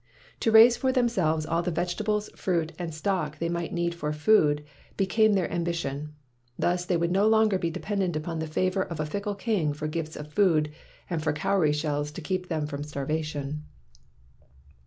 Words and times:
To 0.39 0.51
raise 0.51 0.75
for 0.77 0.91
them 0.91 1.07
selves 1.07 1.45
all 1.45 1.61
the 1.61 1.69
vegetables, 1.69 2.31
fruit, 2.35 2.71
and 2.79 2.91
stock 2.91 3.37
they 3.37 3.49
might 3.49 3.71
need 3.71 3.93
for 3.93 4.11
food 4.11 4.63
became 4.97 5.33
their 5.33 5.47
am 5.53 5.63
bition. 5.63 6.13
Thus 6.57 6.85
they 6.85 6.97
would 6.97 7.11
no 7.11 7.27
longer 7.27 7.59
be 7.59 7.69
de 7.69 7.81
pendent 7.81 8.15
upon 8.15 8.39
the 8.39 8.47
favor 8.47 8.81
of 8.81 8.99
a 8.99 9.05
fickle 9.05 9.35
king 9.35 9.73
for 9.73 9.87
gifts 9.87 10.15
of 10.15 10.33
food 10.33 10.71
and 11.07 11.21
for 11.21 11.33
cowry 11.33 11.71
shells 11.71 12.09
to 12.13 12.21
keep 12.21 12.47
them 12.47 12.65
from 12.65 12.83
starvation. 12.83 13.63